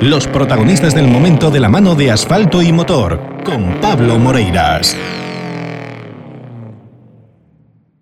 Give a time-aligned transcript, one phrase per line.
[0.00, 4.94] Los protagonistas del momento de la mano de asfalto y motor, con Pablo Moreiras.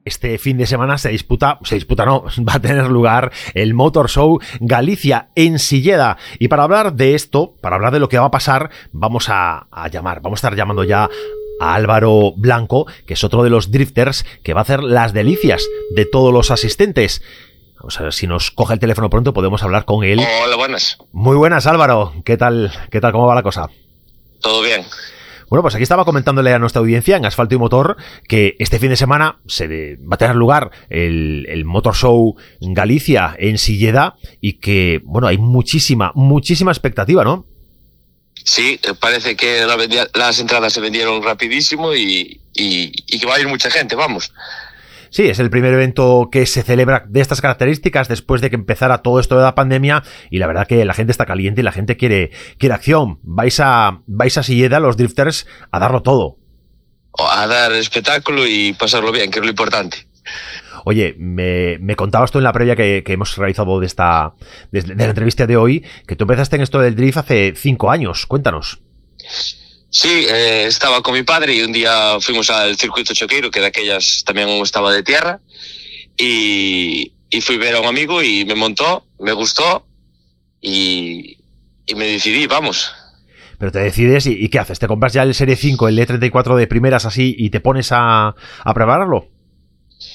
[0.05, 4.11] Este fin de semana se disputa, se disputa no, va a tener lugar el Motor
[4.11, 6.19] Show Galicia en Silleda.
[6.41, 9.69] Y para hablar de esto, para hablar de lo que va a pasar, vamos a,
[9.93, 11.09] llamar, vamos a estar llamando ya
[11.61, 15.65] a Álvaro Blanco, que es otro de los drifters que va a hacer las delicias
[15.95, 17.23] de todos los asistentes.
[17.87, 20.21] O sea, si nos coge el teléfono pronto podemos hablar con él.
[20.45, 20.99] Hola, buenas.
[21.13, 22.15] Muy buenas, Álvaro.
[22.25, 22.73] ¿Qué tal?
[22.91, 23.13] ¿Qué tal?
[23.13, 23.69] ¿Cómo va la cosa?
[24.41, 24.85] Todo bien.
[25.49, 28.89] Bueno, pues aquí estaba comentándole a nuestra audiencia en Asfalto y Motor que este fin
[28.89, 34.55] de semana se va a tener lugar el, el, Motor Show Galicia en Silleda y
[34.55, 37.47] que, bueno, hay muchísima, muchísima expectativa, ¿no?
[38.43, 39.77] Sí, parece que la
[40.15, 44.33] las entradas se vendieron rapidísimo y, y, y, que va a ir mucha gente, vamos.
[45.15, 48.99] Sí, es el primer evento que se celebra de estas características después de que empezara
[48.99, 51.71] todo esto de la pandemia y la verdad que la gente está caliente y la
[51.71, 53.21] gente quiere, quiere acción.
[53.23, 56.39] Vais a, vais a Silleda, los drifters, a darlo todo.
[57.31, 60.09] A dar espectáculo y pasarlo bien, que es lo importante.
[60.85, 64.35] Oye, me, me, contabas tú en la previa que, que hemos realizado de esta
[64.73, 67.93] de, de, la entrevista de hoy que tú empezaste en esto del drift hace cinco
[67.93, 68.27] años.
[68.27, 68.81] Cuéntanos.
[69.95, 73.67] Sí, eh, estaba con mi padre y un día fuimos al circuito choqueiro, que de
[73.67, 75.39] aquellas también estaba de tierra,
[76.17, 79.87] y, y fui a ver a un amigo y me montó, me gustó
[80.61, 81.39] y,
[81.87, 82.93] y me decidí, vamos.
[83.57, 84.81] Pero te decides y, y, ¿qué haces?
[84.81, 88.35] ¿Te compras ya el Serie 5, el E34 de primeras así y te pones a,
[88.65, 89.29] a prepararlo?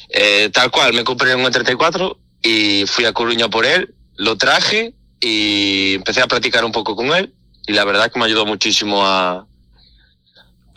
[0.09, 4.94] Eh, tal cual, me compré un E34 y fui a Coruña por él, lo traje
[5.22, 7.33] y empecé a practicar un poco con él
[7.66, 9.47] y la verdad que me ayudó muchísimo a,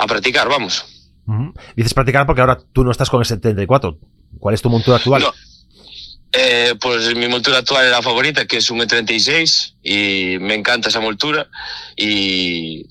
[0.02, 0.84] a practicar, vamos.
[1.26, 1.54] Uh -huh.
[1.76, 3.98] Dices practicar porque ahora tú no estás con el 74.
[4.38, 5.22] ¿Cuál es tu montura actual?
[5.22, 5.32] No.
[6.32, 10.88] Eh, pues mi montura actual es la favorita, que es un E36 y me encanta
[10.88, 11.48] esa montura
[11.94, 12.86] y,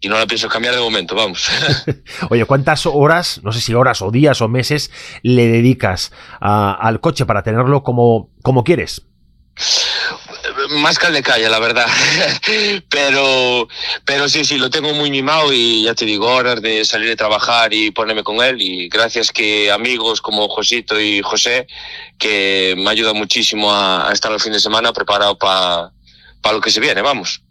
[0.00, 1.48] y no la pienso cambiar de momento, vamos.
[2.30, 4.92] Oye, ¿cuántas horas, no sé si horas o días o meses,
[5.22, 9.02] le dedicas a, al coche para tenerlo como, como quieres?
[10.70, 11.86] Más que al de calle, la verdad.
[12.88, 13.68] pero,
[14.04, 17.16] pero sí, sí, lo tengo muy mimado y ya te digo, horas de salir de
[17.16, 18.60] trabajar y ponerme con él.
[18.60, 21.66] Y gracias que amigos como Josito y José,
[22.18, 25.92] que me ayudan muchísimo a, estar el fin de semana preparado para
[26.40, 27.42] pa lo que se viene, vamos.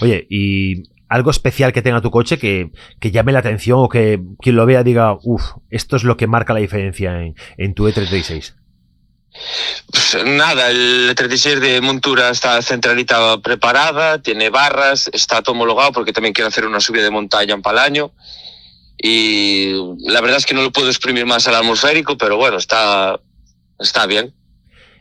[0.00, 4.20] Oye, y algo especial que tenga tu coche que, que, llame la atención o que
[4.40, 7.88] quien lo vea diga, uff, esto es lo que marca la diferencia en, en tu
[7.88, 8.54] E36.
[9.90, 16.34] Pues nada, el 36 de montura está centralita preparada, tiene barras, está homologado porque también
[16.34, 18.12] quiero hacer una subida de montaña para el año.
[19.00, 23.20] Y la verdad es que no lo puedo exprimir más al atmosférico, pero bueno, está,
[23.78, 24.34] está bien.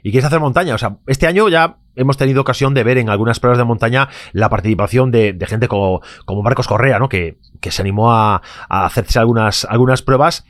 [0.03, 0.75] ¿Y quieres hacer montaña?
[0.75, 4.09] O sea, este año ya hemos tenido ocasión de ver en algunas pruebas de montaña
[4.33, 7.09] la participación de, gente como, como, Marcos Correa, ¿no?
[7.09, 7.37] Que,
[7.69, 10.45] se animó a, hacerse algunas, pruebas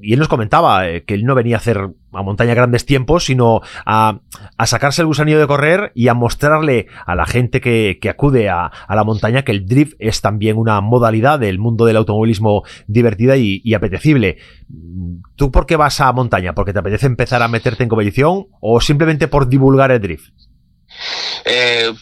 [0.00, 3.24] y él nos comentaba eh, que él no venía a hacer a montaña grandes tiempos,
[3.24, 4.20] sino a,
[4.64, 8.94] sacarse el gusanillo de correr y a mostrarle a la gente que, acude a, a,
[8.94, 13.60] la montaña que el drift es también una modalidad del mundo del automovilismo divertida y,
[13.64, 14.38] y apetecible.
[15.36, 16.54] ¿Tú por qué vas a montaña?
[16.54, 20.32] ¿Porque te apetece empezar a meterte en competición o simplemente por divulgar el drift?
[21.44, 21.92] Eh,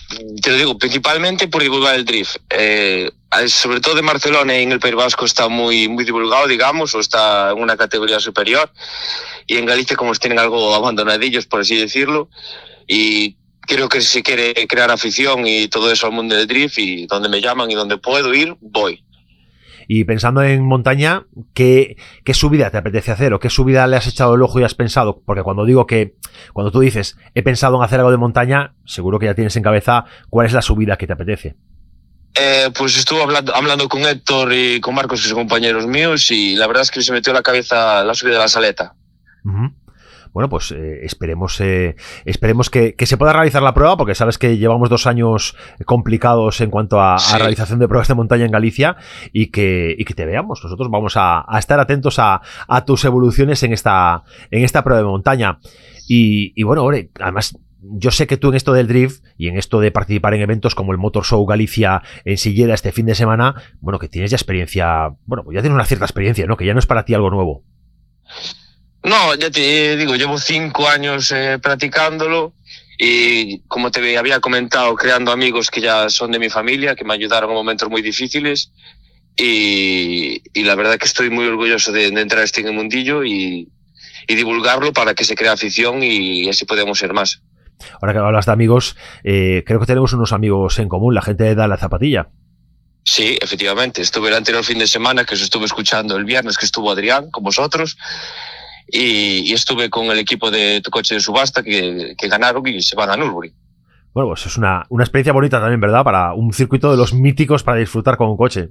[0.42, 2.36] te lo digo, principalmente por divulgar el drift.
[2.50, 3.10] Eh,
[3.46, 7.00] sobre todo en Barcelona y en el País Vasco está muy, muy divulgado, digamos, o
[7.00, 8.70] está en una categoría superior.
[9.46, 12.28] Y en Galicia, como tienen algo abandonadillos, por así decirlo.
[12.86, 17.06] Y creo que si quiere crear afición y todo eso al mundo del drift y
[17.06, 19.04] donde me llaman y donde puedo ir, voy.
[19.92, 23.34] Y pensando en montaña, ¿qué, ¿qué, subida te apetece hacer?
[23.34, 25.20] ¿O qué subida le has echado el ojo y has pensado?
[25.26, 26.14] Porque cuando digo que,
[26.52, 29.64] cuando tú dices, he pensado en hacer algo de montaña, seguro que ya tienes en
[29.64, 31.56] cabeza cuál es la subida que te apetece.
[32.36, 36.54] Eh, pues estuve hablando, hablando con Héctor y con Marcos, que son compañeros míos, y
[36.54, 38.94] la verdad es que se metió en la cabeza la subida de la saleta.
[39.42, 39.79] Uh -huh
[40.32, 44.38] bueno, pues eh, esperemos, eh, esperemos que, que, se pueda realizar la prueba, porque sabes
[44.38, 47.34] que llevamos dos años complicados en cuanto a, sí.
[47.34, 48.96] a realización de pruebas de montaña en Galicia
[49.32, 50.60] y que, y que te veamos.
[50.62, 55.02] Nosotros vamos a, a estar atentos a, a, tus evoluciones en esta, en esta prueba
[55.02, 55.58] de montaña.
[56.08, 59.56] Y, y bueno, Ore, además yo sé que tú en esto del drift y en
[59.56, 63.14] esto de participar en eventos como el Motor Show Galicia en Silleda este fin de
[63.14, 66.56] semana, bueno, que tienes ya experiencia, bueno, pues ya tienes una cierta experiencia, ¿no?
[66.56, 67.64] Que ya no es para ti algo nuevo.
[69.02, 72.52] No, ya te digo, llevo cinco años eh, practicándolo
[72.98, 77.14] y como te había comentado, creando amigos que ya son de mi familia, que me
[77.14, 78.72] ayudaron en momentos muy difíciles
[79.36, 83.24] y, y la verdad que estoy muy orgulloso de, de entrar este en el mundillo
[83.24, 83.68] y,
[84.28, 87.40] y, divulgarlo para que se crea afición y así podemos ser más.
[88.02, 91.54] ahora que hablas de amigos, eh, creo que tenemos unos amigos en común, la gente
[91.54, 92.28] de la Zapatilla.
[93.04, 94.02] Sí, efectivamente.
[94.02, 97.30] Estuve el anterior fin de semana, que os estuve escuchando el viernes, que estuvo Adrián
[97.30, 97.96] con vosotros.
[98.92, 103.10] Y, estuve con el equipo de tu coche de subasta que, ganaron y se van
[103.10, 103.54] a Nürburgring.
[104.12, 106.02] Bueno, pues es una, una experiencia bonita también, ¿verdad?
[106.02, 108.70] Para un circuito de los míticos para disfrutar con un coche.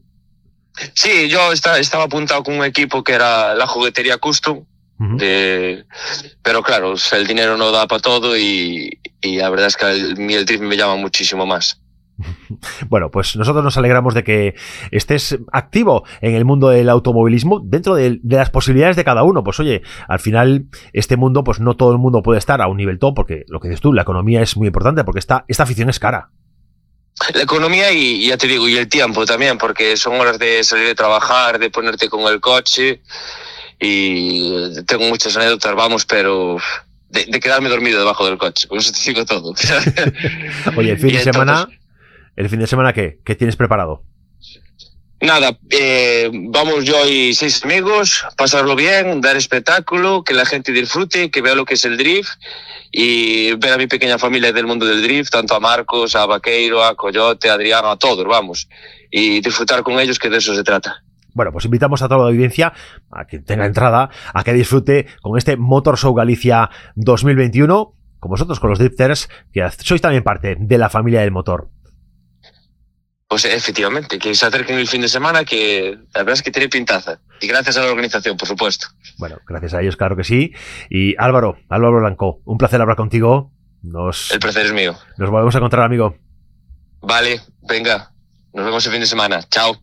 [0.93, 4.65] Sí, yo estaba apuntado con un equipo que era la juguetería custom,
[4.97, 5.85] de,
[6.43, 10.45] pero claro, el dinero no da para todo y, la verdad es que el, el
[10.45, 11.78] drift me llama muchísimo más.
[12.87, 14.55] Bueno, pues nosotros nos alegramos de que
[14.91, 19.43] estés activo en el mundo del automovilismo dentro de, las posibilidades de cada uno.
[19.43, 22.77] Pues oye, al final este mundo, pues no todo el mundo puede estar a un
[22.77, 25.63] nivel top porque lo que dices tú, la economía es muy importante porque esta, esta
[25.63, 26.29] afición es cara.
[27.33, 30.87] La economía y ya te digo, y el tiempo también, porque son horas de salir
[30.87, 33.01] de trabajar, de ponerte con el coche
[33.79, 36.57] y tengo muchas anécdotas, vamos, pero
[37.09, 39.53] de, quedarme dormido debajo del coche, por eso te digo todo.
[40.77, 41.67] Oye, el fin de semana
[42.39, 43.19] ¿El fin de semana qué?
[43.25, 44.01] ¿Qué tienes preparado?
[45.19, 51.31] Nada, eh, vamos yo y seis amigos, pasarlo bien, dar espectáculo, que la gente disfrute,
[51.31, 52.29] que vea lo que es el drift
[52.93, 56.81] y ver a mi pequeña familia del mundo del drift, tanto a Marcos, a Vaqueiro,
[56.81, 58.69] a Coyote, a Adrián, a todos, vamos,
[59.11, 61.03] y disfrutar con ellos, que de eso se trata.
[61.33, 62.71] Bueno, pues invitamos a toda la audiencia,
[63.11, 68.61] a quien tenga entrada, a que disfrute con este Motor Show Galicia 2021, con vosotros,
[68.61, 71.67] con los drifters, que sois también parte de la familia del motor.
[73.29, 76.67] Pues efectivamente, que se acerquen el fin de semana, que la verdad es que tiene
[76.67, 77.19] pintaza.
[77.39, 78.87] Y gracias a la organización, por supuesto.
[79.19, 80.51] Bueno, gracias a ellos, claro que sí.
[80.89, 83.51] Y Álvaro, Álvaro Blanco, un placer hablar contigo.
[83.83, 84.97] Nos, el placer es mío.
[85.17, 86.17] Nos volvemos a encontrar, amigo.
[87.01, 88.11] Vale, venga.
[88.51, 89.43] Nos vemos el fin de semana.
[89.47, 89.77] Chao.